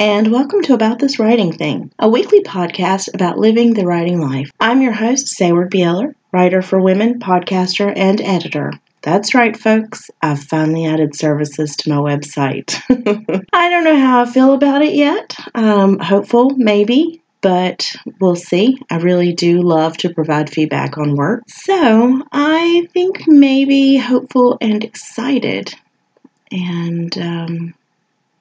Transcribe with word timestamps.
and 0.00 0.32
welcome 0.32 0.62
to 0.62 0.72
About 0.72 0.98
This 0.98 1.18
Writing 1.18 1.52
Thing, 1.52 1.92
a 1.98 2.08
weekly 2.08 2.40
podcast 2.40 3.12
about 3.12 3.36
living 3.36 3.74
the 3.74 3.84
writing 3.84 4.18
life. 4.18 4.50
I'm 4.58 4.80
your 4.80 4.92
host, 4.92 5.28
Sayward 5.28 5.70
Bieler, 5.70 6.14
writer 6.32 6.62
for 6.62 6.80
women, 6.80 7.20
podcaster, 7.20 7.92
and 7.94 8.18
editor. 8.22 8.72
That's 9.02 9.34
right, 9.34 9.54
folks. 9.54 10.10
I've 10.22 10.42
finally 10.42 10.86
added 10.86 11.14
services 11.14 11.76
to 11.76 11.90
my 11.90 11.96
website. 11.96 12.80
I 13.52 13.68
don't 13.68 13.84
know 13.84 13.98
how 13.98 14.22
I 14.22 14.24
feel 14.24 14.54
about 14.54 14.80
it 14.80 14.94
yet. 14.94 15.36
Um, 15.54 15.98
hopeful, 15.98 16.48
maybe, 16.56 17.20
but 17.42 17.94
we'll 18.22 18.36
see. 18.36 18.78
I 18.90 18.96
really 18.96 19.34
do 19.34 19.60
love 19.60 19.98
to 19.98 20.14
provide 20.14 20.48
feedback 20.48 20.96
on 20.96 21.14
work. 21.14 21.42
So 21.46 22.22
I 22.32 22.88
think 22.94 23.28
maybe 23.28 23.98
hopeful 23.98 24.56
and 24.62 24.82
excited. 24.82 25.74
And 26.50 27.16
um, 27.18 27.74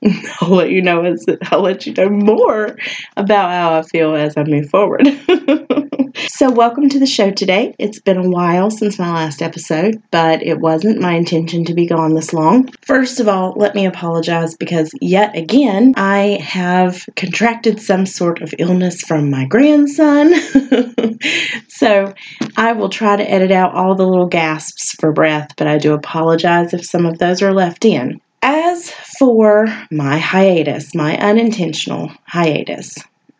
I'll 0.41 0.55
let 0.55 0.69
you 0.69 0.81
know 0.81 1.03
as 1.03 1.25
I'll 1.51 1.61
let 1.61 1.85
you 1.85 1.93
know 1.93 2.09
more 2.09 2.77
about 3.17 3.51
how 3.51 3.77
I 3.77 3.81
feel 3.81 4.15
as 4.15 4.37
I 4.37 4.43
move 4.45 4.69
forward. 4.69 5.05
so, 6.29 6.49
welcome 6.49 6.87
to 6.87 6.99
the 6.99 7.05
show 7.05 7.31
today. 7.31 7.75
It's 7.77 7.99
been 7.99 8.15
a 8.17 8.29
while 8.29 8.71
since 8.71 8.97
my 8.97 9.11
last 9.11 9.41
episode, 9.41 10.01
but 10.09 10.41
it 10.41 10.59
wasn't 10.59 11.01
my 11.01 11.15
intention 11.15 11.65
to 11.65 11.73
be 11.73 11.85
gone 11.85 12.13
this 12.13 12.31
long. 12.31 12.69
First 12.81 13.19
of 13.19 13.27
all, 13.27 13.55
let 13.57 13.75
me 13.75 13.85
apologize 13.85 14.55
because 14.55 14.89
yet 15.01 15.35
again 15.35 15.93
I 15.97 16.39
have 16.41 17.05
contracted 17.17 17.81
some 17.81 18.05
sort 18.05 18.41
of 18.41 18.53
illness 18.57 19.01
from 19.01 19.29
my 19.29 19.47
grandson. 19.47 20.33
so, 21.67 22.13
I 22.55 22.71
will 22.71 22.89
try 22.89 23.17
to 23.17 23.29
edit 23.29 23.51
out 23.51 23.75
all 23.75 23.95
the 23.95 24.07
little 24.07 24.27
gasps 24.27 24.93
for 24.93 25.11
breath, 25.11 25.55
but 25.57 25.67
I 25.67 25.77
do 25.77 25.93
apologize 25.93 26.73
if 26.73 26.85
some 26.85 27.05
of 27.05 27.17
those 27.17 27.41
are 27.41 27.53
left 27.53 27.83
in. 27.83 28.21
As 28.41 28.91
for 29.19 29.67
my 29.91 30.17
hiatus, 30.17 30.95
my 30.95 31.17
unintentional 31.17 32.11
hiatus, 32.25 32.95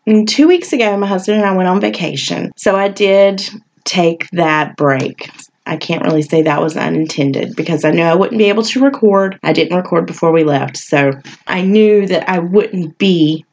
mm, 0.06 0.26
two 0.26 0.46
weeks 0.46 0.72
ago, 0.72 0.96
my 0.96 1.06
husband 1.06 1.38
and 1.38 1.46
I 1.46 1.56
went 1.56 1.68
on 1.68 1.80
vacation. 1.80 2.52
So 2.56 2.76
I 2.76 2.88
did 2.88 3.48
take 3.84 4.28
that 4.32 4.76
break. 4.76 5.30
I 5.66 5.76
can't 5.76 6.02
really 6.02 6.22
say 6.22 6.42
that 6.42 6.60
was 6.60 6.76
unintended 6.76 7.54
because 7.56 7.84
I 7.84 7.92
knew 7.92 8.02
I 8.02 8.14
wouldn't 8.14 8.38
be 8.38 8.48
able 8.48 8.62
to 8.64 8.84
record. 8.84 9.38
I 9.42 9.52
didn't 9.52 9.76
record 9.76 10.06
before 10.06 10.32
we 10.32 10.44
left. 10.44 10.76
So 10.76 11.12
I 11.46 11.62
knew 11.62 12.06
that 12.06 12.28
I 12.28 12.38
wouldn't 12.38 12.98
be 12.98 13.44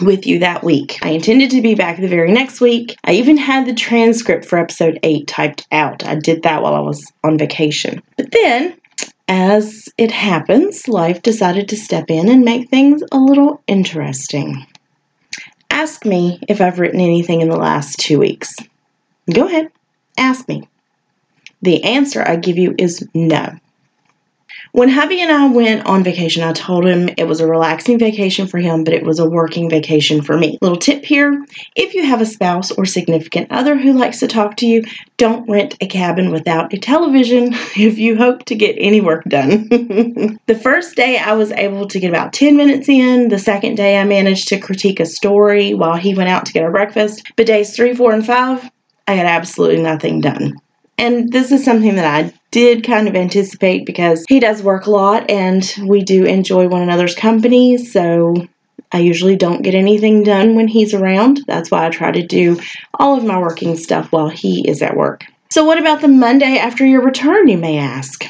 with 0.00 0.26
you 0.26 0.38
that 0.40 0.64
week. 0.64 0.98
I 1.02 1.10
intended 1.10 1.50
to 1.50 1.62
be 1.62 1.74
back 1.74 2.00
the 2.00 2.08
very 2.08 2.32
next 2.32 2.60
week. 2.60 2.96
I 3.04 3.12
even 3.12 3.36
had 3.36 3.66
the 3.66 3.74
transcript 3.74 4.44
for 4.44 4.58
episode 4.58 4.98
8 5.02 5.26
typed 5.26 5.66
out. 5.72 6.04
I 6.04 6.16
did 6.16 6.42
that 6.42 6.62
while 6.62 6.74
I 6.74 6.80
was 6.80 7.12
on 7.22 7.38
vacation. 7.38 8.02
But 8.16 8.30
then 8.32 8.76
as 9.28 9.88
it 9.98 10.10
happens, 10.10 10.88
life 10.88 11.22
decided 11.22 11.68
to 11.68 11.76
step 11.76 12.10
in 12.10 12.28
and 12.28 12.44
make 12.44 12.68
things 12.68 13.02
a 13.10 13.18
little 13.18 13.62
interesting. 13.66 14.66
Ask 15.70 16.04
me 16.04 16.40
if 16.48 16.60
I've 16.60 16.78
written 16.78 17.00
anything 17.00 17.40
in 17.40 17.48
the 17.48 17.56
last 17.56 17.98
two 17.98 18.18
weeks. 18.18 18.54
Go 19.32 19.46
ahead, 19.46 19.70
ask 20.16 20.48
me. 20.48 20.68
The 21.62 21.82
answer 21.84 22.22
I 22.26 22.36
give 22.36 22.58
you 22.58 22.74
is 22.78 23.06
no. 23.14 23.56
When 24.76 24.90
hubby 24.90 25.22
and 25.22 25.32
I 25.32 25.48
went 25.48 25.86
on 25.86 26.04
vacation, 26.04 26.42
I 26.42 26.52
told 26.52 26.84
him 26.84 27.08
it 27.16 27.26
was 27.26 27.40
a 27.40 27.46
relaxing 27.46 27.98
vacation 27.98 28.46
for 28.46 28.58
him, 28.58 28.84
but 28.84 28.92
it 28.92 29.04
was 29.04 29.18
a 29.18 29.26
working 29.26 29.70
vacation 29.70 30.20
for 30.20 30.36
me. 30.36 30.58
Little 30.60 30.76
tip 30.76 31.02
here 31.02 31.46
if 31.76 31.94
you 31.94 32.04
have 32.04 32.20
a 32.20 32.26
spouse 32.26 32.70
or 32.72 32.84
significant 32.84 33.50
other 33.50 33.78
who 33.78 33.94
likes 33.94 34.18
to 34.18 34.28
talk 34.28 34.58
to 34.58 34.66
you, 34.66 34.84
don't 35.16 35.48
rent 35.48 35.78
a 35.80 35.86
cabin 35.86 36.30
without 36.30 36.74
a 36.74 36.76
television 36.76 37.54
if 37.74 37.96
you 37.96 38.18
hope 38.18 38.44
to 38.44 38.54
get 38.54 38.76
any 38.78 39.00
work 39.00 39.24
done. 39.24 39.66
the 40.46 40.60
first 40.62 40.94
day 40.94 41.16
I 41.16 41.32
was 41.32 41.52
able 41.52 41.88
to 41.88 41.98
get 41.98 42.10
about 42.10 42.34
10 42.34 42.54
minutes 42.54 42.86
in. 42.86 43.30
The 43.30 43.38
second 43.38 43.76
day 43.76 43.98
I 43.98 44.04
managed 44.04 44.48
to 44.48 44.60
critique 44.60 45.00
a 45.00 45.06
story 45.06 45.72
while 45.72 45.96
he 45.96 46.14
went 46.14 46.28
out 46.28 46.44
to 46.44 46.52
get 46.52 46.62
our 46.62 46.70
breakfast. 46.70 47.32
But 47.36 47.46
days 47.46 47.74
three, 47.74 47.94
four, 47.94 48.12
and 48.12 48.26
five, 48.26 48.70
I 49.08 49.16
got 49.16 49.24
absolutely 49.24 49.82
nothing 49.82 50.20
done. 50.20 50.60
And 50.98 51.32
this 51.32 51.50
is 51.50 51.64
something 51.64 51.94
that 51.96 52.04
I 52.04 52.32
did 52.56 52.84
kind 52.84 53.06
of 53.06 53.14
anticipate 53.14 53.84
because 53.84 54.24
he 54.30 54.40
does 54.40 54.62
work 54.62 54.86
a 54.86 54.90
lot 54.90 55.28
and 55.28 55.74
we 55.84 56.00
do 56.00 56.24
enjoy 56.24 56.66
one 56.66 56.80
another's 56.80 57.14
company. 57.14 57.76
So 57.76 58.34
I 58.92 59.00
usually 59.00 59.36
don't 59.36 59.60
get 59.60 59.74
anything 59.74 60.22
done 60.22 60.56
when 60.56 60.66
he's 60.66 60.94
around. 60.94 61.42
That's 61.46 61.70
why 61.70 61.84
I 61.84 61.90
try 61.90 62.12
to 62.12 62.26
do 62.26 62.58
all 62.94 63.14
of 63.14 63.26
my 63.26 63.38
working 63.38 63.76
stuff 63.76 64.10
while 64.10 64.30
he 64.30 64.66
is 64.66 64.80
at 64.80 64.96
work. 64.96 65.24
So, 65.50 65.66
what 65.66 65.78
about 65.78 66.00
the 66.00 66.08
Monday 66.08 66.56
after 66.56 66.86
your 66.86 67.04
return, 67.04 67.46
you 67.46 67.58
may 67.58 67.76
ask? 67.76 68.24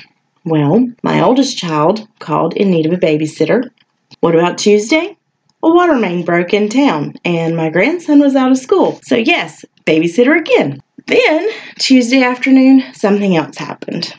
Well, 0.45 0.89
my 1.05 1.23
oldest 1.23 1.57
child 1.57 2.09
called 2.19 2.55
in 2.55 2.69
need 2.69 2.87
of 2.87 2.93
a 2.93 2.97
babysitter. 2.97 3.71
What 4.19 4.35
about 4.35 4.59
Tuesday? 4.59 5.17
A 5.63 5.71
water 5.73 5.95
main 5.95 6.25
broke 6.25 6.53
in 6.53 6.69
town 6.69 7.15
and 7.25 7.57
my 7.57 7.71
grandson 7.71 8.19
was 8.19 8.35
out 8.35 8.51
of 8.51 8.59
school. 8.59 8.99
So, 9.05 9.15
yes, 9.15 9.65
babysitter 9.87 10.37
again. 10.37 10.83
Then, 11.07 11.49
Tuesday 11.79 12.23
afternoon, 12.23 12.83
something 12.93 13.37
else 13.37 13.57
happened. 13.57 14.13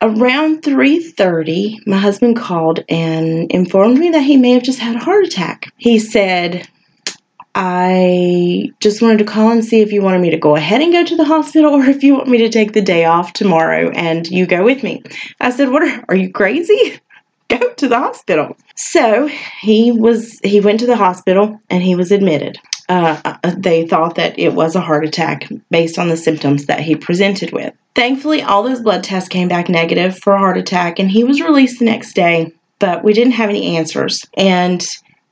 Around 0.00 0.62
3:30, 0.62 1.78
my 1.86 1.96
husband 1.96 2.36
called 2.36 2.84
and 2.88 3.50
informed 3.50 3.98
me 3.98 4.10
that 4.10 4.22
he 4.22 4.36
may 4.36 4.52
have 4.52 4.62
just 4.62 4.78
had 4.78 4.94
a 4.94 5.00
heart 5.00 5.24
attack. 5.24 5.72
He 5.76 5.98
said, 5.98 6.68
I 7.56 8.70
just 8.78 9.02
wanted 9.02 9.18
to 9.18 9.24
call 9.24 9.50
and 9.50 9.64
see 9.64 9.80
if 9.80 9.92
you 9.92 10.00
wanted 10.00 10.20
me 10.20 10.30
to 10.30 10.36
go 10.36 10.54
ahead 10.54 10.80
and 10.80 10.92
go 10.92 11.04
to 11.04 11.16
the 11.16 11.24
hospital 11.24 11.74
or 11.74 11.84
if 11.86 12.04
you 12.04 12.14
want 12.14 12.28
me 12.28 12.38
to 12.38 12.48
take 12.48 12.74
the 12.74 12.80
day 12.80 13.04
off 13.04 13.32
tomorrow 13.32 13.90
and 13.90 14.24
you 14.28 14.46
go 14.46 14.62
with 14.62 14.84
me. 14.84 15.02
I 15.40 15.50
said, 15.50 15.70
"What 15.70 15.82
are, 15.82 16.04
are 16.08 16.16
you 16.16 16.30
crazy? 16.30 17.00
Go 17.48 17.72
to 17.72 17.88
the 17.88 17.98
hospital." 17.98 18.56
So, 18.76 19.26
he 19.60 19.90
was 19.90 20.38
he 20.44 20.60
went 20.60 20.78
to 20.80 20.86
the 20.86 20.96
hospital 20.96 21.60
and 21.70 21.82
he 21.82 21.96
was 21.96 22.12
admitted 22.12 22.60
uh, 22.88 23.20
uh, 23.24 23.54
they 23.56 23.86
thought 23.86 24.14
that 24.14 24.38
it 24.38 24.54
was 24.54 24.74
a 24.74 24.80
heart 24.80 25.04
attack 25.04 25.48
based 25.70 25.98
on 25.98 26.08
the 26.08 26.16
symptoms 26.16 26.66
that 26.66 26.80
he 26.80 26.96
presented 26.96 27.52
with. 27.52 27.74
Thankfully, 27.94 28.42
all 28.42 28.62
those 28.62 28.80
blood 28.80 29.04
tests 29.04 29.28
came 29.28 29.48
back 29.48 29.68
negative 29.68 30.18
for 30.18 30.32
a 30.32 30.38
heart 30.38 30.56
attack, 30.56 30.98
and 30.98 31.10
he 31.10 31.24
was 31.24 31.40
released 31.40 31.78
the 31.78 31.84
next 31.84 32.14
day, 32.14 32.52
but 32.78 33.04
we 33.04 33.12
didn't 33.12 33.32
have 33.32 33.50
any 33.50 33.76
answers. 33.76 34.24
And 34.36 34.86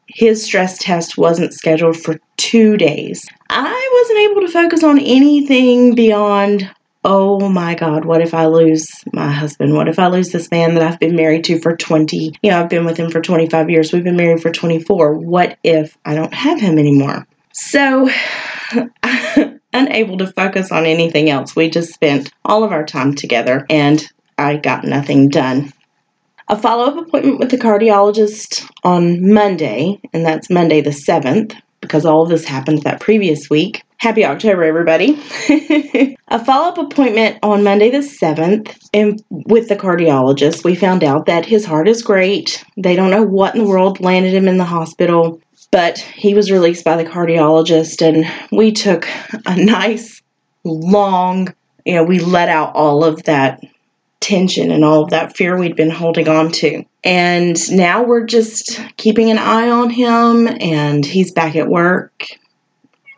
his 0.08 0.44
stress 0.44 0.78
test 0.78 1.16
wasn't 1.16 1.54
scheduled 1.54 1.96
for 1.96 2.18
two 2.36 2.76
days. 2.76 3.24
I 3.50 3.90
wasn't 4.00 4.30
able 4.30 4.40
to 4.42 4.52
focus 4.52 4.84
on 4.84 4.98
anything 4.98 5.94
beyond 5.94 6.70
oh 7.08 7.48
my 7.48 7.76
God, 7.76 8.04
what 8.04 8.20
if 8.20 8.34
I 8.34 8.46
lose 8.46 8.84
my 9.12 9.30
husband? 9.30 9.74
What 9.74 9.86
if 9.86 10.00
I 10.00 10.08
lose 10.08 10.30
this 10.30 10.50
man 10.50 10.74
that 10.74 10.82
I've 10.82 10.98
been 10.98 11.14
married 11.14 11.44
to 11.44 11.60
for 11.60 11.76
20? 11.76 12.34
You 12.42 12.50
know, 12.50 12.60
I've 12.60 12.68
been 12.68 12.84
with 12.84 12.96
him 12.96 13.10
for 13.10 13.20
25 13.20 13.70
years. 13.70 13.92
We've 13.92 14.02
been 14.02 14.16
married 14.16 14.42
for 14.42 14.50
24. 14.50 15.14
What 15.14 15.56
if 15.62 15.96
I 16.04 16.16
don't 16.16 16.34
have 16.34 16.60
him 16.60 16.80
anymore? 16.80 17.24
So, 17.58 18.10
unable 19.72 20.18
to 20.18 20.32
focus 20.36 20.70
on 20.70 20.84
anything 20.84 21.30
else, 21.30 21.56
we 21.56 21.70
just 21.70 21.94
spent 21.94 22.30
all 22.44 22.64
of 22.64 22.72
our 22.72 22.84
time 22.84 23.14
together 23.14 23.64
and 23.70 24.06
I 24.36 24.56
got 24.56 24.84
nothing 24.84 25.30
done. 25.30 25.72
A 26.48 26.56
follow 26.56 26.84
up 26.84 27.06
appointment 27.06 27.38
with 27.38 27.50
the 27.50 27.56
cardiologist 27.56 28.70
on 28.84 29.32
Monday, 29.32 29.98
and 30.12 30.24
that's 30.24 30.50
Monday 30.50 30.82
the 30.82 30.90
7th, 30.90 31.56
because 31.80 32.04
all 32.04 32.22
of 32.22 32.28
this 32.28 32.44
happened 32.44 32.82
that 32.82 33.00
previous 33.00 33.48
week. 33.48 33.82
Happy 33.96 34.24
October, 34.24 34.62
everybody. 34.62 35.18
a 36.28 36.44
follow 36.44 36.68
up 36.68 36.78
appointment 36.78 37.38
on 37.42 37.64
Monday 37.64 37.90
the 37.90 37.98
7th 37.98 38.76
and 38.92 39.24
with 39.30 39.68
the 39.68 39.76
cardiologist. 39.76 40.62
We 40.62 40.74
found 40.74 41.02
out 41.02 41.24
that 41.26 41.46
his 41.46 41.64
heart 41.64 41.88
is 41.88 42.02
great. 42.02 42.62
They 42.76 42.94
don't 42.94 43.10
know 43.10 43.22
what 43.22 43.54
in 43.54 43.64
the 43.64 43.68
world 43.68 43.98
landed 44.00 44.34
him 44.34 44.46
in 44.46 44.58
the 44.58 44.64
hospital 44.64 45.40
but 45.76 45.98
he 45.98 46.32
was 46.32 46.50
released 46.50 46.86
by 46.86 46.96
the 46.96 47.04
cardiologist 47.04 48.00
and 48.00 48.24
we 48.50 48.72
took 48.72 49.06
a 49.44 49.62
nice 49.62 50.22
long 50.64 51.54
you 51.84 51.94
know 51.94 52.02
we 52.02 52.18
let 52.18 52.48
out 52.48 52.74
all 52.74 53.04
of 53.04 53.22
that 53.24 53.60
tension 54.20 54.70
and 54.70 54.86
all 54.86 55.02
of 55.02 55.10
that 55.10 55.36
fear 55.36 55.58
we'd 55.58 55.76
been 55.76 55.90
holding 55.90 56.30
on 56.30 56.50
to. 56.50 56.82
And 57.04 57.58
now 57.70 58.04
we're 58.04 58.24
just 58.24 58.80
keeping 58.96 59.30
an 59.30 59.36
eye 59.36 59.68
on 59.68 59.90
him 59.90 60.48
and 60.48 61.04
he's 61.04 61.30
back 61.30 61.54
at 61.56 61.68
work 61.68 62.24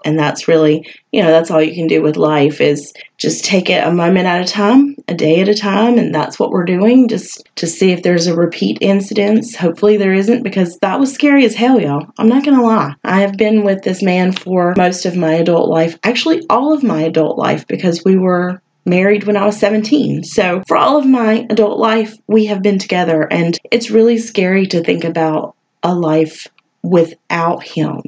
and 0.08 0.18
that's 0.18 0.48
really 0.48 0.88
you 1.12 1.22
know 1.22 1.30
that's 1.30 1.50
all 1.50 1.62
you 1.62 1.74
can 1.74 1.86
do 1.86 2.00
with 2.00 2.16
life 2.16 2.62
is 2.62 2.94
just 3.18 3.44
take 3.44 3.68
it 3.68 3.86
a 3.86 3.92
moment 3.92 4.26
at 4.26 4.40
a 4.40 4.50
time 4.50 4.96
a 5.06 5.14
day 5.14 5.40
at 5.40 5.48
a 5.48 5.54
time 5.54 5.98
and 5.98 6.14
that's 6.14 6.38
what 6.38 6.50
we're 6.50 6.64
doing 6.64 7.08
just 7.08 7.46
to 7.56 7.66
see 7.66 7.90
if 7.90 8.02
there's 8.02 8.26
a 8.26 8.34
repeat 8.34 8.78
incidence 8.80 9.54
hopefully 9.54 9.98
there 9.98 10.14
isn't 10.14 10.42
because 10.42 10.78
that 10.78 10.98
was 10.98 11.12
scary 11.12 11.44
as 11.44 11.54
hell 11.54 11.78
y'all. 11.78 12.06
I'm 12.18 12.28
not 12.28 12.44
gonna 12.44 12.62
lie. 12.62 12.94
I 13.04 13.20
have 13.20 13.36
been 13.36 13.64
with 13.64 13.82
this 13.82 14.02
man 14.02 14.32
for 14.32 14.74
most 14.78 15.04
of 15.04 15.14
my 15.14 15.34
adult 15.34 15.68
life 15.68 15.98
actually 16.04 16.42
all 16.48 16.72
of 16.72 16.82
my 16.82 17.02
adult 17.02 17.36
life 17.36 17.66
because 17.66 18.02
we 18.04 18.16
were 18.16 18.62
married 18.86 19.24
when 19.24 19.36
I 19.36 19.44
was 19.44 19.58
17. 19.58 20.24
So, 20.24 20.62
for 20.66 20.78
all 20.78 20.96
of 20.96 21.04
my 21.04 21.46
adult 21.50 21.78
life, 21.78 22.16
we 22.26 22.46
have 22.46 22.62
been 22.62 22.78
together, 22.78 23.30
and 23.30 23.58
it's 23.70 23.90
really 23.90 24.16
scary 24.16 24.66
to 24.68 24.82
think 24.82 25.04
about 25.04 25.54
a 25.82 25.94
life 25.94 26.46
without 26.82 27.62
him 27.62 28.00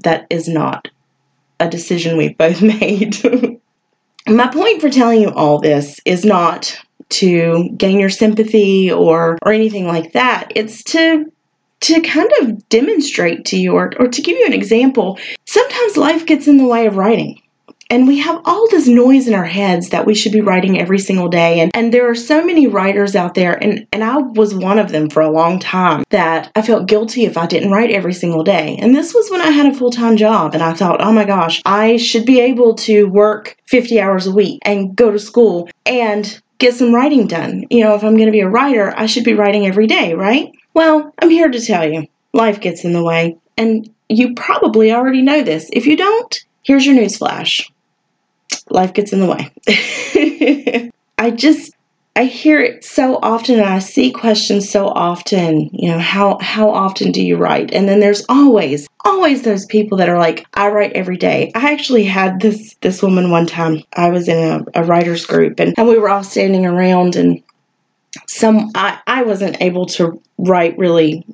that 0.00 0.26
is 0.30 0.48
not 0.48 0.88
a 1.60 1.68
decision 1.68 2.16
we've 2.16 2.36
both 2.36 2.62
made. 2.80 3.16
My 4.28 4.48
point 4.48 4.80
for 4.80 4.90
telling 4.90 5.22
you 5.22 5.30
all 5.30 5.60
this 5.60 6.00
is 6.04 6.24
not 6.24 6.76
to 7.08 7.70
gain 7.76 8.00
your 8.00 8.10
sympathy 8.10 8.90
or 8.90 9.38
or 9.42 9.52
anything 9.52 9.86
like 9.86 10.12
that. 10.12 10.50
It's 10.54 10.82
to 10.84 11.30
to 11.80 12.00
kind 12.00 12.30
of 12.40 12.68
demonstrate 12.68 13.44
to 13.46 13.56
you 13.58 13.74
or, 13.74 13.92
or 13.98 14.08
to 14.08 14.22
give 14.22 14.36
you 14.38 14.46
an 14.46 14.52
example, 14.52 15.18
sometimes 15.44 15.96
life 15.96 16.26
gets 16.26 16.48
in 16.48 16.56
the 16.56 16.66
way 16.66 16.86
of 16.86 16.96
writing. 16.96 17.40
And 17.88 18.08
we 18.08 18.18
have 18.18 18.40
all 18.44 18.68
this 18.68 18.88
noise 18.88 19.28
in 19.28 19.34
our 19.34 19.44
heads 19.44 19.90
that 19.90 20.06
we 20.06 20.14
should 20.14 20.32
be 20.32 20.40
writing 20.40 20.78
every 20.78 20.98
single 20.98 21.28
day. 21.28 21.60
And, 21.60 21.70
and 21.74 21.94
there 21.94 22.10
are 22.10 22.16
so 22.16 22.44
many 22.44 22.66
writers 22.66 23.14
out 23.14 23.34
there, 23.34 23.54
and, 23.62 23.86
and 23.92 24.02
I 24.02 24.18
was 24.18 24.54
one 24.54 24.78
of 24.78 24.90
them 24.90 25.08
for 25.08 25.22
a 25.22 25.30
long 25.30 25.60
time, 25.60 26.04
that 26.10 26.50
I 26.56 26.62
felt 26.62 26.88
guilty 26.88 27.24
if 27.24 27.36
I 27.36 27.46
didn't 27.46 27.70
write 27.70 27.90
every 27.90 28.12
single 28.12 28.42
day. 28.42 28.76
And 28.80 28.94
this 28.94 29.14
was 29.14 29.30
when 29.30 29.40
I 29.40 29.50
had 29.50 29.66
a 29.66 29.74
full 29.74 29.90
time 29.90 30.16
job, 30.16 30.54
and 30.54 30.62
I 30.62 30.72
thought, 30.72 31.00
oh 31.00 31.12
my 31.12 31.24
gosh, 31.24 31.62
I 31.64 31.96
should 31.96 32.26
be 32.26 32.40
able 32.40 32.74
to 32.74 33.04
work 33.04 33.56
50 33.66 34.00
hours 34.00 34.26
a 34.26 34.32
week 34.32 34.60
and 34.64 34.96
go 34.96 35.12
to 35.12 35.18
school 35.18 35.68
and 35.84 36.40
get 36.58 36.74
some 36.74 36.94
writing 36.94 37.26
done. 37.28 37.66
You 37.70 37.84
know, 37.84 37.94
if 37.94 38.02
I'm 38.02 38.16
going 38.16 38.26
to 38.26 38.32
be 38.32 38.40
a 38.40 38.48
writer, 38.48 38.92
I 38.96 39.06
should 39.06 39.24
be 39.24 39.34
writing 39.34 39.66
every 39.66 39.86
day, 39.86 40.14
right? 40.14 40.50
Well, 40.74 41.14
I'm 41.20 41.30
here 41.30 41.48
to 41.48 41.60
tell 41.60 41.88
you 41.88 42.08
life 42.32 42.60
gets 42.60 42.84
in 42.84 42.92
the 42.92 43.04
way. 43.04 43.38
And 43.56 43.88
you 44.08 44.34
probably 44.34 44.92
already 44.92 45.22
know 45.22 45.42
this. 45.42 45.68
If 45.72 45.86
you 45.86 45.96
don't, 45.96 46.44
here's 46.62 46.84
your 46.84 46.94
news 46.94 47.16
flash 47.16 47.70
life 48.70 48.92
gets 48.92 49.12
in 49.12 49.20
the 49.20 49.26
way. 49.26 50.90
I 51.18 51.30
just 51.30 51.72
I 52.16 52.24
hear 52.24 52.60
it 52.60 52.82
so 52.82 53.18
often 53.22 53.56
and 53.56 53.68
I 53.68 53.78
see 53.78 54.10
questions 54.10 54.70
so 54.70 54.88
often, 54.88 55.68
you 55.72 55.90
know, 55.90 55.98
how 55.98 56.38
how 56.40 56.70
often 56.70 57.12
do 57.12 57.22
you 57.22 57.36
write? 57.36 57.72
And 57.72 57.86
then 57.86 58.00
there's 58.00 58.24
always 58.28 58.88
always 59.04 59.42
those 59.42 59.66
people 59.66 59.98
that 59.98 60.08
are 60.08 60.18
like 60.18 60.46
I 60.54 60.68
write 60.70 60.94
every 60.94 61.18
day. 61.18 61.52
I 61.54 61.72
actually 61.72 62.04
had 62.04 62.40
this 62.40 62.74
this 62.80 63.02
woman 63.02 63.30
one 63.30 63.46
time. 63.46 63.82
I 63.92 64.08
was 64.08 64.28
in 64.28 64.38
a, 64.38 64.64
a 64.80 64.84
writers 64.84 65.26
group 65.26 65.60
and, 65.60 65.74
and 65.78 65.88
we 65.88 65.98
were 65.98 66.08
all 66.08 66.24
standing 66.24 66.64
around 66.64 67.16
and 67.16 67.42
some 68.26 68.70
I, 68.74 68.98
I 69.06 69.22
wasn't 69.22 69.60
able 69.60 69.84
to 69.86 70.20
write 70.38 70.78
really 70.78 71.26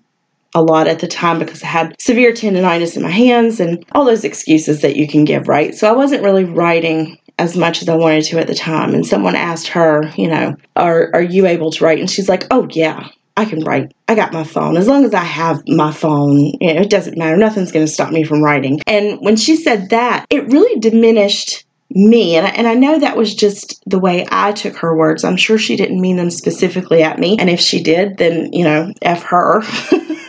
a 0.55 0.63
lot 0.63 0.87
at 0.87 1.01
the 1.01 1.09
time 1.09 1.39
because 1.39 1.63
I 1.63 1.67
had 1.67 2.01
severe 2.01 2.33
tendonitis 2.33 2.97
in 2.97 3.03
my 3.03 3.11
hands 3.11 3.61
and 3.61 3.85
all 3.93 4.05
those 4.05 4.25
excuses 4.25 4.83
that 4.83 4.97
you 4.97 5.09
can 5.09 5.25
give, 5.25 5.49
right? 5.49 5.75
So 5.75 5.89
I 5.89 5.93
wasn't 5.93 6.23
really 6.23 6.45
writing 6.45 7.19
as 7.39 7.57
much 7.57 7.83
as 7.83 7.89
I 7.89 7.97
wanted 7.97 8.25
to 8.25 8.39
at 8.39 8.47
the 8.47 8.55
time. 8.55 8.95
And 8.95 9.07
someone 9.07 9.35
asked 9.35 9.69
her, 9.69 10.11
you 10.17 10.29
know, 10.29 10.57
are 10.77 11.11
are 11.15 11.23
you 11.23 11.47
able 11.47 11.71
to 11.73 11.85
write? 11.85 11.99
And 11.99 12.11
she's 12.11 12.29
like, 12.29 12.47
"Oh 12.51 12.69
yeah, 12.71 13.09
I 13.37 13.45
can 13.45 13.65
write. 13.65 13.93
I 14.09 14.15
got 14.15 14.33
my 14.33 14.45
phone. 14.45 14.77
As 14.77 14.87
long 14.87 15.05
as 15.05 15.15
I 15.15 15.25
have 15.25 15.63
my 15.67 15.93
phone, 15.93 16.37
you 16.61 16.75
know, 16.75 16.83
it 16.83 16.91
doesn't 16.91 17.19
matter. 17.19 17.37
Nothing's 17.37 17.73
going 17.73 17.87
to 17.87 17.93
stop 17.93 18.13
me 18.13 18.23
from 18.25 18.43
writing." 18.43 18.81
And 18.87 19.19
when 19.21 19.37
she 19.37 19.57
said 19.57 19.91
that, 19.91 20.27
it 20.31 20.53
really 20.53 20.79
diminished 20.81 21.65
me. 21.91 22.37
And 22.37 22.47
I, 22.47 22.51
and 22.51 22.67
I 22.67 22.75
know 22.75 22.99
that 22.99 23.17
was 23.17 23.35
just 23.35 23.83
the 23.87 23.99
way 23.99 24.27
I 24.31 24.53
took 24.53 24.77
her 24.77 24.97
words. 24.97 25.25
I'm 25.25 25.37
sure 25.37 25.59
she 25.59 25.77
didn't 25.77 26.01
mean 26.01 26.17
them 26.17 26.31
specifically 26.31 27.03
at 27.03 27.19
me. 27.19 27.37
And 27.39 27.51
if 27.51 27.61
she 27.61 27.83
did, 27.83 28.17
then, 28.19 28.53
you 28.53 28.65
know, 28.65 28.93
F 29.03 29.23
her. 29.25 29.63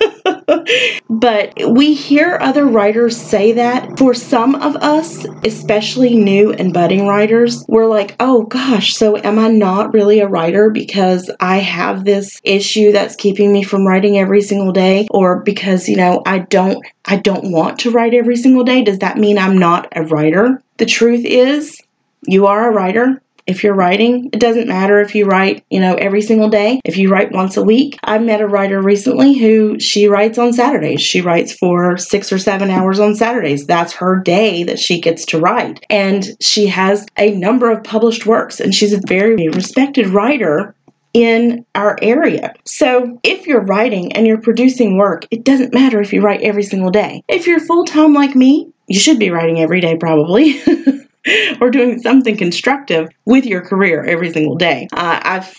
but 1.10 1.54
we 1.70 1.94
hear 1.94 2.38
other 2.42 2.66
writers 2.66 3.18
say 3.18 3.54
that. 3.54 3.98
For 3.98 4.14
some 4.14 4.56
of 4.56 4.76
us, 4.78 5.26
especially 5.44 6.16
new 6.16 6.52
and 6.54 6.74
budding 6.74 7.08
writers, 7.08 7.64
we're 7.68 7.88
like, 7.88 8.16
oh 8.20 8.44
gosh, 8.44 8.94
so 8.94 9.18
am 9.18 9.40
I 9.40 9.50
not 9.50 9.94
really 9.94 10.20
a 10.20 10.28
writer 10.28 10.70
because 10.70 11.30
I 11.40 11.58
have 11.58 12.06
this 12.06 12.40
issue 12.44 12.92
that's 12.92 13.16
keeping 13.16 13.52
me 13.52 13.64
from 13.64 13.88
writing 13.88 14.18
every 14.18 14.42
single 14.42 14.72
day? 14.72 15.08
Or 15.12 15.42
because, 15.42 15.88
you 15.88 15.98
know, 15.98 16.22
I 16.26 16.40
don't 16.40 16.84
I 17.06 17.18
don't 17.18 17.52
want 17.52 17.80
to 17.80 17.92
write 17.92 18.14
every 18.14 18.36
single 18.36 18.64
day. 18.64 18.84
Does 18.84 19.00
that 19.00 19.18
mean 19.18 19.38
I'm 19.38 19.58
not 19.58 19.88
a 19.96 20.04
writer? 20.04 20.62
The 20.78 20.86
truth 20.86 21.26
is, 21.26 21.82
you 22.26 22.48
are 22.48 22.70
a 22.70 22.74
writer 22.74 23.22
if 23.48 23.64
you're 23.64 23.76
writing. 23.76 24.30
It 24.32 24.40
doesn't 24.40 24.68
matter 24.68 25.00
if 25.02 25.16
you 25.16 25.26
write, 25.26 25.64
you 25.70 25.80
know, 25.80 25.96
every 25.96 26.22
single 26.22 26.50
day, 26.50 26.80
if 26.86 26.98
you 26.98 27.10
write 27.10 27.32
once 27.32 27.58
a 27.58 27.64
week. 27.64 28.00
I 28.04 28.18
met 28.20 28.42
a 28.42 28.48
writer 28.48 28.82
recently 28.82 29.38
who 29.38 29.80
she 29.80 30.08
writes 30.08 30.38
on 30.38 30.54
Saturdays. 30.54 31.02
She 31.02 31.22
writes 31.22 31.54
for 31.54 31.98
six 31.98 32.32
or 32.32 32.38
seven 32.38 32.70
hours 32.70 33.00
on 33.00 33.16
Saturdays. 33.16 33.66
That's 33.66 33.94
her 33.94 34.20
day 34.20 34.64
that 34.64 34.80
she 34.80 35.00
gets 35.00 35.26
to 35.28 35.40
write. 35.40 35.86
And 35.90 36.26
she 36.42 36.68
has 36.68 37.06
a 37.18 37.32
number 37.32 37.72
of 37.72 37.84
published 37.84 38.26
works, 38.26 38.60
and 38.60 38.74
she's 38.74 38.94
a 38.94 39.02
very 39.08 39.48
respected 39.50 40.08
writer 40.08 40.76
in 41.14 41.66
our 41.76 41.98
area. 42.02 42.54
So, 42.66 43.20
if 43.24 43.46
you're 43.46 43.64
writing 43.64 44.14
and 44.14 44.26
you're 44.26 44.42
producing 44.42 44.98
work, 44.98 45.26
it 45.32 45.44
doesn't 45.44 45.74
matter 45.74 46.02
if 46.02 46.12
you 46.12 46.22
write 46.22 46.42
every 46.42 46.64
single 46.64 46.90
day. 46.90 47.24
If 47.28 47.46
you're 47.46 47.60
full 47.60 47.86
time 47.86 48.14
like 48.14 48.36
me, 48.36 48.72
you 48.88 49.00
should 49.00 49.20
be 49.20 49.30
writing 49.30 49.60
every 49.60 49.80
day 49.80 49.96
probably. 49.96 50.60
or 51.62 51.70
doing 51.70 52.00
something 52.00 52.38
constructive 52.38 53.10
with 53.26 53.46
your 53.46 53.62
career 53.62 54.04
every 54.04 54.32
single 54.32 54.56
day. 54.56 54.88
Uh, 54.92 55.20
I've 55.24 55.56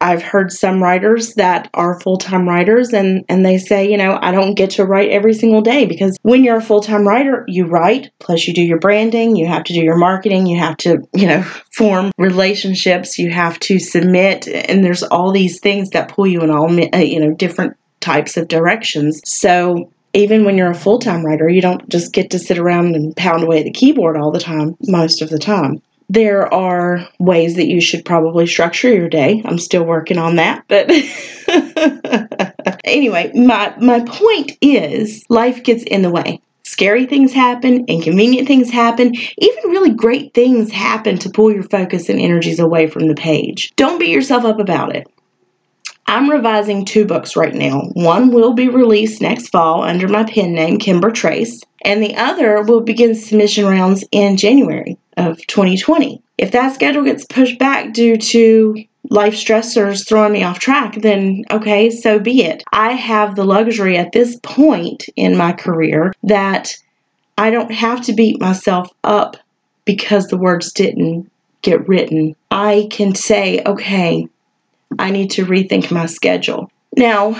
I've 0.00 0.22
heard 0.22 0.52
some 0.52 0.82
writers 0.82 1.34
that 1.34 1.70
are 1.72 1.98
full-time 2.00 2.46
writers 2.46 2.92
and 2.92 3.24
and 3.28 3.44
they 3.44 3.56
say, 3.56 3.90
you 3.90 3.96
know, 3.96 4.18
I 4.20 4.32
don't 4.32 4.54
get 4.54 4.70
to 4.70 4.84
write 4.84 5.10
every 5.10 5.32
single 5.32 5.62
day 5.62 5.86
because 5.86 6.16
when 6.22 6.44
you're 6.44 6.58
a 6.58 6.62
full-time 6.62 7.06
writer, 7.06 7.44
you 7.48 7.64
write, 7.64 8.10
plus 8.18 8.46
you 8.46 8.52
do 8.52 8.62
your 8.62 8.78
branding, 8.78 9.34
you 9.34 9.46
have 9.46 9.64
to 9.64 9.72
do 9.72 9.80
your 9.80 9.96
marketing, 9.96 10.46
you 10.46 10.58
have 10.58 10.76
to, 10.78 10.98
you 11.14 11.26
know, 11.26 11.42
form 11.72 12.10
relationships, 12.18 13.18
you 13.18 13.30
have 13.30 13.58
to 13.60 13.78
submit 13.78 14.46
and 14.46 14.84
there's 14.84 15.02
all 15.02 15.32
these 15.32 15.58
things 15.60 15.90
that 15.90 16.10
pull 16.10 16.26
you 16.26 16.42
in 16.42 16.50
all 16.50 16.70
uh, 16.70 16.98
you 16.98 17.20
know, 17.20 17.32
different 17.32 17.74
types 18.00 18.36
of 18.36 18.48
directions. 18.48 19.22
So 19.24 19.90
even 20.14 20.44
when 20.44 20.56
you're 20.56 20.70
a 20.70 20.74
full 20.74 20.98
time 20.98 21.24
writer, 21.24 21.48
you 21.48 21.60
don't 21.60 21.86
just 21.88 22.12
get 22.12 22.30
to 22.30 22.38
sit 22.38 22.58
around 22.58 22.94
and 22.94 23.14
pound 23.16 23.42
away 23.42 23.58
at 23.58 23.64
the 23.64 23.72
keyboard 23.72 24.16
all 24.16 24.30
the 24.30 24.40
time, 24.40 24.76
most 24.82 25.20
of 25.20 25.28
the 25.28 25.38
time. 25.38 25.82
There 26.08 26.52
are 26.52 27.08
ways 27.18 27.56
that 27.56 27.66
you 27.66 27.80
should 27.80 28.04
probably 28.04 28.46
structure 28.46 28.92
your 28.92 29.08
day. 29.08 29.42
I'm 29.44 29.58
still 29.58 29.84
working 29.84 30.18
on 30.18 30.36
that, 30.36 30.64
but 30.68 30.90
anyway, 32.84 33.32
my 33.34 33.74
my 33.80 34.00
point 34.00 34.52
is 34.60 35.24
life 35.28 35.64
gets 35.64 35.82
in 35.82 36.02
the 36.02 36.10
way. 36.10 36.40
Scary 36.66 37.06
things 37.06 37.32
happen, 37.32 37.84
inconvenient 37.88 38.48
things 38.48 38.70
happen, 38.70 39.14
even 39.14 39.70
really 39.70 39.90
great 39.90 40.32
things 40.34 40.70
happen 40.70 41.18
to 41.18 41.30
pull 41.30 41.52
your 41.52 41.62
focus 41.62 42.08
and 42.08 42.20
energies 42.20 42.58
away 42.58 42.86
from 42.86 43.06
the 43.06 43.14
page. 43.14 43.72
Don't 43.76 43.98
beat 43.98 44.08
yourself 44.08 44.44
up 44.44 44.58
about 44.58 44.94
it. 44.96 45.06
I'm 46.06 46.30
revising 46.30 46.84
two 46.84 47.04
books 47.04 47.36
right 47.36 47.54
now. 47.54 47.90
One 47.94 48.30
will 48.30 48.52
be 48.52 48.68
released 48.68 49.20
next 49.20 49.48
fall 49.48 49.82
under 49.82 50.08
my 50.08 50.24
pen 50.24 50.54
name, 50.54 50.78
Kimber 50.78 51.10
Trace, 51.10 51.62
and 51.84 52.02
the 52.02 52.14
other 52.16 52.62
will 52.62 52.80
begin 52.80 53.14
submission 53.14 53.66
rounds 53.66 54.04
in 54.12 54.36
January 54.36 54.98
of 55.16 55.44
2020. 55.46 56.20
If 56.38 56.52
that 56.52 56.74
schedule 56.74 57.04
gets 57.04 57.24
pushed 57.24 57.58
back 57.58 57.92
due 57.92 58.16
to 58.16 58.84
life 59.10 59.34
stressors 59.34 60.06
throwing 60.06 60.32
me 60.32 60.42
off 60.42 60.58
track, 60.58 60.96
then 60.96 61.44
okay, 61.50 61.90
so 61.90 62.18
be 62.18 62.42
it. 62.42 62.62
I 62.72 62.92
have 62.92 63.36
the 63.36 63.44
luxury 63.44 63.96
at 63.96 64.12
this 64.12 64.38
point 64.42 65.04
in 65.16 65.36
my 65.36 65.52
career 65.52 66.12
that 66.24 66.74
I 67.36 67.50
don't 67.50 67.72
have 67.72 68.02
to 68.02 68.12
beat 68.12 68.40
myself 68.40 68.90
up 69.02 69.36
because 69.84 70.26
the 70.26 70.38
words 70.38 70.72
didn't 70.72 71.30
get 71.62 71.86
written. 71.88 72.34
I 72.50 72.88
can 72.90 73.14
say, 73.14 73.62
okay, 73.64 74.28
I 74.98 75.10
need 75.10 75.30
to 75.32 75.46
rethink 75.46 75.90
my 75.90 76.06
schedule. 76.06 76.70
Now, 76.96 77.36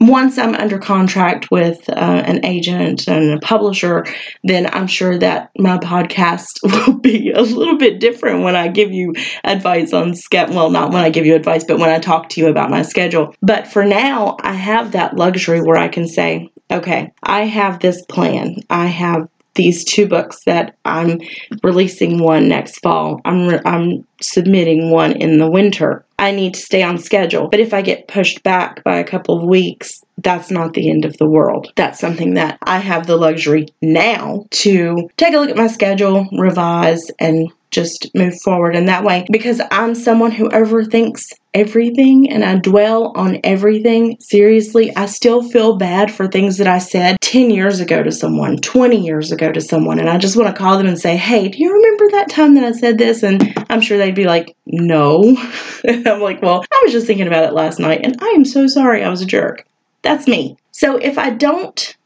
once 0.00 0.38
I'm 0.38 0.54
under 0.54 0.78
contract 0.78 1.50
with 1.50 1.88
uh, 1.88 1.92
an 1.92 2.44
agent 2.44 3.08
and 3.08 3.32
a 3.32 3.38
publisher, 3.38 4.06
then 4.44 4.68
I'm 4.72 4.86
sure 4.86 5.18
that 5.18 5.50
my 5.58 5.78
podcast 5.78 6.46
will 6.62 6.98
be 6.98 7.30
a 7.32 7.42
little 7.42 7.76
bit 7.76 7.98
different 7.98 8.44
when 8.44 8.54
I 8.54 8.68
give 8.68 8.92
you 8.92 9.14
advice 9.44 9.92
on 9.92 10.14
schedule. 10.14 10.54
Well, 10.54 10.70
not 10.70 10.92
when 10.92 11.02
I 11.02 11.10
give 11.10 11.26
you 11.26 11.34
advice, 11.34 11.64
but 11.64 11.78
when 11.78 11.90
I 11.90 11.98
talk 11.98 12.28
to 12.30 12.40
you 12.40 12.48
about 12.48 12.70
my 12.70 12.82
schedule. 12.82 13.34
But 13.42 13.66
for 13.66 13.84
now, 13.84 14.36
I 14.40 14.52
have 14.52 14.92
that 14.92 15.16
luxury 15.16 15.60
where 15.60 15.78
I 15.78 15.88
can 15.88 16.06
say, 16.06 16.48
okay, 16.70 17.12
I 17.22 17.46
have 17.46 17.80
this 17.80 18.04
plan. 18.06 18.56
I 18.70 18.86
have 18.86 19.28
these 19.54 19.84
two 19.84 20.06
books 20.06 20.38
that 20.46 20.76
I'm 20.84 21.18
releasing 21.64 22.22
one 22.22 22.48
next 22.48 22.78
fall. 22.78 23.20
I'm 23.24 23.48
re- 23.48 23.60
I'm 23.64 24.06
submitting 24.22 24.90
one 24.90 25.12
in 25.12 25.38
the 25.38 25.50
winter. 25.50 26.04
I 26.18 26.32
need 26.32 26.54
to 26.54 26.60
stay 26.60 26.82
on 26.82 26.98
schedule. 26.98 27.48
But 27.48 27.60
if 27.60 27.72
I 27.72 27.82
get 27.82 28.08
pushed 28.08 28.42
back 28.42 28.82
by 28.84 28.98
a 28.98 29.04
couple 29.04 29.38
of 29.38 29.48
weeks, 29.48 30.02
that's 30.18 30.50
not 30.50 30.74
the 30.74 30.90
end 30.90 31.04
of 31.04 31.16
the 31.18 31.28
world. 31.28 31.72
That's 31.76 32.00
something 32.00 32.34
that 32.34 32.58
I 32.62 32.78
have 32.78 33.06
the 33.06 33.16
luxury 33.16 33.66
now 33.80 34.46
to 34.50 35.08
take 35.16 35.34
a 35.34 35.38
look 35.38 35.50
at 35.50 35.56
my 35.56 35.68
schedule, 35.68 36.26
revise, 36.32 37.10
and 37.20 37.50
just 37.70 38.10
move 38.14 38.34
forward 38.40 38.74
in 38.74 38.86
that 38.86 39.04
way 39.04 39.26
because 39.30 39.60
I'm 39.70 39.94
someone 39.94 40.30
who 40.30 40.48
overthinks 40.48 41.32
everything 41.54 42.30
and 42.30 42.44
I 42.44 42.56
dwell 42.56 43.12
on 43.16 43.38
everything. 43.44 44.16
Seriously, 44.20 44.94
I 44.96 45.06
still 45.06 45.42
feel 45.42 45.76
bad 45.76 46.10
for 46.10 46.26
things 46.28 46.58
that 46.58 46.66
I 46.66 46.78
said 46.78 47.20
10 47.20 47.50
years 47.50 47.80
ago 47.80 48.02
to 48.02 48.12
someone, 48.12 48.58
20 48.58 48.96
years 48.96 49.32
ago 49.32 49.52
to 49.52 49.60
someone, 49.60 49.98
and 49.98 50.08
I 50.08 50.18
just 50.18 50.36
want 50.36 50.54
to 50.54 50.58
call 50.58 50.78
them 50.78 50.86
and 50.86 50.98
say, 50.98 51.16
Hey, 51.16 51.48
do 51.48 51.58
you 51.58 51.72
remember 51.72 52.10
that 52.12 52.30
time 52.30 52.54
that 52.54 52.64
I 52.64 52.72
said 52.72 52.98
this? 52.98 53.22
And 53.22 53.52
I'm 53.68 53.80
sure 53.80 53.98
they'd 53.98 54.14
be 54.14 54.24
like, 54.24 54.56
No. 54.66 55.36
I'm 56.14 56.20
like, 56.20 56.42
Well, 56.42 56.64
I 56.72 56.80
was 56.84 56.92
just 56.92 57.06
thinking 57.06 57.26
about 57.26 57.44
it 57.44 57.52
last 57.52 57.78
night 57.78 58.00
and 58.02 58.16
I 58.20 58.28
am 58.28 58.44
so 58.44 58.66
sorry 58.66 59.02
I 59.02 59.08
was 59.08 59.22
a 59.22 59.26
jerk. 59.26 59.64
That's 60.02 60.26
me. 60.26 60.56
So 60.72 60.96
if 60.96 61.18
I 61.18 61.30
don't 61.30 61.96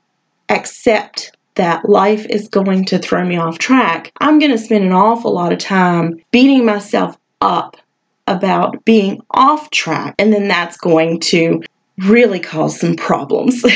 accept 0.49 1.37
that 1.55 1.89
life 1.89 2.27
is 2.31 2.49
going 2.49 2.85
to 2.87 2.99
throw 2.99 3.25
me 3.25 3.37
off 3.37 3.59
track, 3.59 4.13
I'm 4.21 4.39
going 4.39 4.53
to 4.53 4.59
spend 4.59 4.85
an 4.85 4.93
awful 4.93 5.35
lot 5.35 5.53
of 5.53 5.59
time 5.59 6.23
beating 6.31 6.65
myself 6.65 7.19
up 7.41 7.77
about 8.27 8.85
being 8.85 9.21
off 9.33 9.71
track. 9.71 10.15
And 10.19 10.33
then 10.33 10.49
that's 10.49 10.77
going 10.77 11.21
to 11.21 11.63
really 11.99 12.41
cause 12.41 12.81
some 12.81 12.97
problems. 12.97 13.63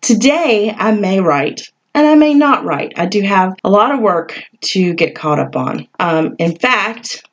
Today, 0.00 0.74
I 0.76 0.92
may 0.92 1.20
write 1.20 1.62
and 1.94 2.06
I 2.06 2.14
may 2.14 2.34
not 2.34 2.64
write. 2.64 2.92
I 2.96 3.06
do 3.06 3.22
have 3.22 3.54
a 3.64 3.70
lot 3.70 3.92
of 3.92 4.00
work 4.00 4.40
to 4.62 4.94
get 4.94 5.14
caught 5.14 5.38
up 5.38 5.56
on. 5.56 5.88
Um, 5.98 6.36
in 6.38 6.56
fact, 6.56 7.25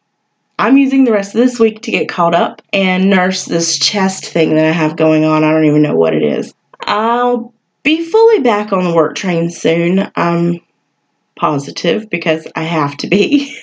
I'm 0.64 0.78
using 0.78 1.04
the 1.04 1.12
rest 1.12 1.36
of 1.36 1.42
this 1.42 1.60
week 1.60 1.82
to 1.82 1.92
get 1.92 2.08
caught 2.08 2.34
up 2.34 2.62
and 2.72 3.10
nurse 3.10 3.44
this 3.44 3.78
chest 3.78 4.24
thing 4.24 4.56
that 4.56 4.66
I 4.66 4.72
have 4.72 4.96
going 4.96 5.26
on. 5.26 5.44
I 5.44 5.52
don't 5.52 5.66
even 5.66 5.82
know 5.82 5.94
what 5.94 6.16
it 6.16 6.24
is. 6.24 6.54
I'll 6.80 7.54
be 7.84 8.02
fully 8.02 8.40
back 8.40 8.72
on 8.72 8.86
the 8.86 8.96
work 8.96 9.16
train 9.16 9.50
soon. 9.50 10.10
I'm 10.16 10.62
positive 11.36 12.10
because 12.10 12.48
I 12.56 12.64
have 12.64 12.96
to 13.00 13.08
be. 13.08 13.54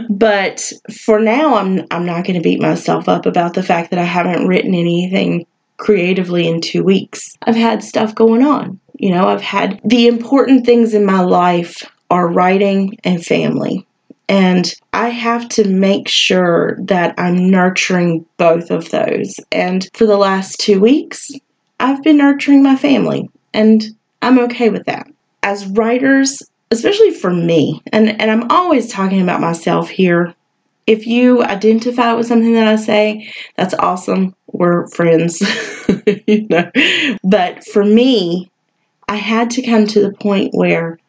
but 0.10 0.72
for 0.92 1.20
now 1.20 1.54
I'm 1.54 1.86
I'm 1.92 2.04
not 2.04 2.24
going 2.24 2.34
to 2.34 2.42
beat 2.42 2.60
myself 2.60 3.08
up 3.08 3.26
about 3.26 3.54
the 3.54 3.62
fact 3.62 3.90
that 3.90 4.00
I 4.00 4.04
haven't 4.04 4.48
written 4.48 4.74
anything 4.74 5.46
creatively 5.76 6.48
in 6.48 6.60
2 6.60 6.82
weeks. 6.82 7.38
I've 7.42 7.54
had 7.54 7.84
stuff 7.84 8.12
going 8.16 8.42
on. 8.42 8.80
You 8.98 9.12
know, 9.12 9.28
I've 9.28 9.40
had 9.40 9.80
the 9.84 10.08
important 10.08 10.66
things 10.66 10.94
in 10.94 11.06
my 11.06 11.20
life 11.20 11.88
are 12.10 12.26
writing 12.26 12.98
and 13.04 13.24
family. 13.24 13.86
And 14.30 14.72
I 14.92 15.08
have 15.08 15.48
to 15.50 15.68
make 15.68 16.06
sure 16.06 16.78
that 16.84 17.16
I'm 17.18 17.50
nurturing 17.50 18.24
both 18.36 18.70
of 18.70 18.88
those. 18.90 19.40
And 19.50 19.88
for 19.92 20.06
the 20.06 20.16
last 20.16 20.60
two 20.60 20.80
weeks, 20.80 21.32
I've 21.80 22.00
been 22.04 22.18
nurturing 22.18 22.62
my 22.62 22.76
family, 22.76 23.28
and 23.52 23.82
I'm 24.22 24.38
okay 24.38 24.68
with 24.68 24.86
that. 24.86 25.08
As 25.42 25.66
writers, 25.66 26.40
especially 26.70 27.10
for 27.10 27.30
me, 27.30 27.82
and, 27.92 28.08
and 28.20 28.30
I'm 28.30 28.48
always 28.52 28.88
talking 28.88 29.20
about 29.20 29.40
myself 29.40 29.90
here. 29.90 30.32
If 30.86 31.08
you 31.08 31.42
identify 31.42 32.12
with 32.12 32.26
something 32.26 32.54
that 32.54 32.68
I 32.68 32.76
say, 32.76 33.32
that's 33.56 33.74
awesome. 33.74 34.36
We're 34.46 34.86
friends, 34.88 35.40
you 36.28 36.46
know. 36.48 36.70
But 37.24 37.64
for 37.64 37.84
me, 37.84 38.48
I 39.08 39.16
had 39.16 39.50
to 39.52 39.62
come 39.62 39.88
to 39.88 40.00
the 40.00 40.12
point 40.12 40.50
where 40.52 41.00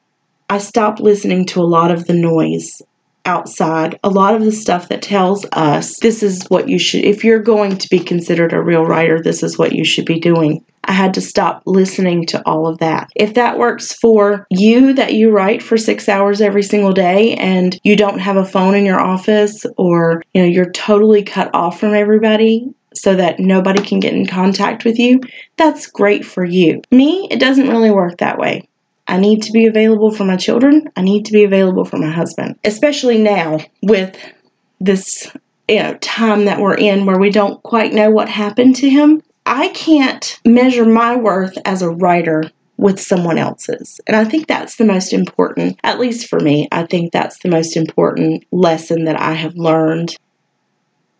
I 0.50 0.58
stopped 0.58 1.00
listening 1.00 1.46
to 1.48 1.62
a 1.62 1.64
lot 1.70 1.92
of 1.92 2.08
the 2.08 2.14
noise 2.14 2.82
outside, 3.26 4.00
a 4.04 4.10
lot 4.10 4.36
of 4.36 4.44
the 4.44 4.52
stuff 4.52 4.90
that 4.90 5.02
tells 5.02 5.46
us 5.52 6.00
this 6.00 6.24
is 6.24 6.46
what 6.50 6.70
you 6.70 6.80
should, 6.80 7.04
if 7.04 7.24
you're 7.24 7.42
going 7.42 7.78
to 7.78 7.90
be 7.90 8.00
considered 8.00 8.54
a 8.54 8.62
real 8.62 8.86
writer, 8.86 9.22
this 9.22 9.44
is 9.44 9.58
what 9.58 9.74
you 9.74 9.86
should 9.86 10.06
be 10.06 10.20
doing. 10.20 10.64
I 10.86 10.94
had 10.94 11.14
to 11.14 11.22
stop 11.22 11.62
listening 11.66 12.26
to 12.28 12.42
all 12.48 12.68
of 12.68 12.80
that. 12.80 13.10
If 13.16 13.36
that 13.36 13.60
works 13.60 13.94
for 13.94 14.48
you, 14.50 14.94
that 14.94 15.14
you 15.14 15.30
write 15.30 15.62
for 15.62 15.78
six 15.78 16.10
hours 16.10 16.42
every 16.42 16.64
single 16.64 16.92
day 16.92 17.36
and 17.36 17.80
you 17.84 17.96
don't 17.96 18.20
have 18.20 18.38
a 18.38 18.46
phone 18.46 18.74
in 18.74 18.86
your 18.86 19.00
office 19.00 19.66
or, 19.78 20.24
you 20.34 20.42
know, 20.42 20.48
you're 20.48 20.72
totally 20.72 21.24
cut 21.24 21.52
off 21.54 21.80
from 21.80 21.94
everybody, 21.94 22.68
so 22.94 23.16
that 23.16 23.40
nobody 23.40 23.82
can 23.82 24.02
get 24.02 24.14
in 24.14 24.26
contact 24.26 24.84
with 24.84 25.00
you, 25.00 25.22
that's 25.56 25.88
great 25.88 26.26
for 26.26 26.44
you. 26.44 26.82
Me, 26.92 27.26
it 27.32 27.40
doesn't 27.40 27.70
really 27.70 27.90
work 27.90 28.18
that 28.18 28.38
way. 28.38 28.68
I 29.08 29.18
need 29.18 29.44
to 29.44 29.52
be 29.52 29.68
available 29.68 30.12
for 30.12 30.24
my 30.24 30.38
children. 30.38 30.90
I 30.96 31.02
need 31.02 31.26
to 31.26 31.34
be 31.34 31.44
available 31.44 31.86
for 31.86 31.98
my 31.98 32.10
husband, 32.10 32.58
especially 32.64 33.18
now 33.18 33.60
with 33.82 34.18
this 34.80 35.32
you 35.68 35.82
know 35.82 35.96
time 35.98 36.46
that 36.46 36.60
we're 36.60 36.78
in 36.78 37.06
where 37.06 37.20
we 37.20 37.30
don't 37.30 37.62
quite 37.64 37.94
know 37.94 38.10
what 38.10 38.30
happened 38.30 38.76
to 38.78 38.90
him. 38.90 39.22
I 39.46 39.70
can't 39.70 40.40
measure 40.46 40.86
my 40.86 41.16
worth 41.16 41.58
as 41.66 41.82
a 41.82 41.90
writer 41.90 42.44
with 42.78 43.00
someone 43.00 43.38
else's. 43.38 44.02
And 44.08 44.18
I 44.18 44.26
think 44.26 44.48
that's 44.48 44.78
the 44.78 44.86
most 44.86 45.14
important, 45.14 45.80
at 45.84 46.00
least 46.00 46.28
for 46.28 46.40
me, 46.40 46.68
I 46.72 46.86
think 46.86 47.12
that's 47.12 47.38
the 47.40 47.50
most 47.50 47.78
important 47.78 48.44
lesson 48.52 49.06
that 49.06 49.20
I 49.20 49.34
have 49.34 49.56
learned. 49.56 50.16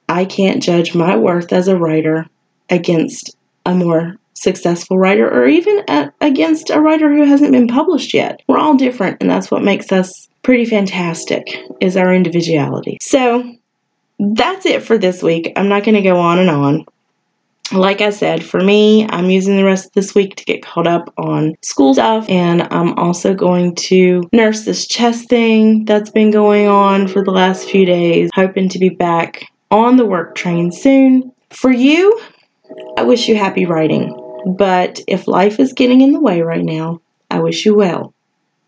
I 0.10 0.26
can't 0.26 0.64
judge 0.64 0.96
my 0.96 1.16
worth 1.16 1.54
as 1.54 1.68
a 1.68 1.78
writer 1.78 2.26
against 2.70 3.36
a 3.66 3.76
more 3.76 4.18
successful 4.42 4.98
writer 4.98 5.30
or 5.30 5.48
even 5.48 5.84
a, 5.88 6.12
against 6.22 6.70
a 6.70 6.82
writer 6.82 7.14
who 7.14 7.26
hasn't 7.26 7.52
been 7.52 7.68
published 7.68 8.14
yet. 8.14 8.42
We're 8.48 8.58
all 8.58 8.76
different 8.76 9.18
and 9.22 9.30
that's 9.30 9.52
what 9.52 9.64
makes 9.64 9.92
us 9.92 10.30
pretty 10.44 10.66
fantastic 10.66 11.48
is 11.80 11.96
our 11.96 12.14
individuality. 12.14 12.98
So 13.02 13.56
that's 14.20 14.66
it 14.66 14.84
for 14.84 14.98
this 14.98 15.24
week. 15.24 15.52
I'm 15.56 15.70
not 15.70 15.84
going 15.84 15.96
to 15.96 16.02
go 16.02 16.18
on 16.18 16.40
and 16.40 16.50
on. 16.50 16.86
Like 17.72 18.02
I 18.02 18.10
said, 18.10 18.44
for 18.44 18.60
me, 18.60 19.08
I'm 19.10 19.30
using 19.30 19.56
the 19.56 19.64
rest 19.64 19.86
of 19.86 19.92
this 19.94 20.14
week 20.14 20.36
to 20.36 20.44
get 20.44 20.62
caught 20.62 20.88
up 20.88 21.14
on 21.18 21.56
school 21.62 21.94
stuff, 21.94 22.30
and 22.30 22.64
I'm 22.64 23.00
also 23.00 23.34
going 23.34 23.76
to 23.76 24.24
nurse 24.34 24.66
this 24.66 24.86
chest 24.86 25.30
thing 25.30 25.86
that's 25.86 26.10
been 26.10 26.32
going 26.32 26.68
on 26.68 27.08
for 27.08 27.24
the 27.24 27.32
last 27.32 27.70
few 27.70 27.86
days, 27.86 28.30
hoping 28.36 28.68
to 28.68 28.80
be 28.80 28.90
back 28.90 29.46
on 29.70 29.96
the 29.96 30.06
work 30.06 30.36
train 30.36 30.70
soon. 30.74 31.32
For 31.50 31.72
you, 31.72 32.20
I 32.98 33.04
wish 33.04 33.30
you 33.30 33.38
happy 33.38 33.66
writing. 33.66 34.14
But 34.46 35.00
if 35.08 35.28
life 35.28 35.60
is 35.60 35.74
getting 35.74 36.02
in 36.02 36.12
the 36.14 36.20
way 36.20 36.42
right 36.42 36.64
now, 36.64 37.02
I 37.30 37.40
wish 37.40 37.66
you 37.66 37.76
well. 37.76 38.14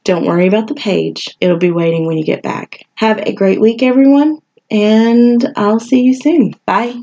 Don't 0.03 0.25
worry 0.25 0.47
about 0.47 0.67
the 0.67 0.75
page, 0.75 1.35
it'll 1.39 1.57
be 1.57 1.71
waiting 1.71 2.05
when 2.05 2.17
you 2.17 2.25
get 2.25 2.43
back. 2.43 2.81
Have 2.95 3.19
a 3.19 3.33
great 3.33 3.61
week, 3.61 3.81
everyone, 3.81 4.39
and 4.69 5.45
I'll 5.55 5.79
see 5.79 6.01
you 6.01 6.13
soon. 6.13 6.53
Bye. 6.65 7.01